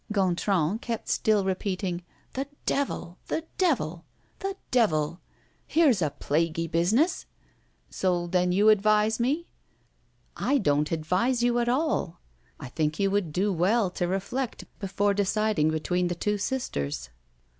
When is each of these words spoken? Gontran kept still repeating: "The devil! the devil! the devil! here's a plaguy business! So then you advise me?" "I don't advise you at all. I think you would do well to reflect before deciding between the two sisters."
Gontran 0.11 0.79
kept 0.79 1.07
still 1.09 1.45
repeating: 1.45 2.01
"The 2.33 2.47
devil! 2.65 3.19
the 3.27 3.45
devil! 3.59 4.03
the 4.39 4.55
devil! 4.71 5.21
here's 5.67 6.01
a 6.01 6.09
plaguy 6.09 6.65
business! 6.65 7.27
So 7.91 8.25
then 8.25 8.51
you 8.51 8.69
advise 8.69 9.19
me?" 9.19 9.45
"I 10.35 10.57
don't 10.57 10.91
advise 10.91 11.43
you 11.43 11.59
at 11.59 11.69
all. 11.69 12.19
I 12.59 12.69
think 12.69 12.97
you 12.97 13.11
would 13.11 13.31
do 13.31 13.53
well 13.53 13.91
to 13.91 14.07
reflect 14.07 14.65
before 14.79 15.13
deciding 15.13 15.69
between 15.69 16.07
the 16.07 16.15
two 16.15 16.39
sisters." 16.39 17.11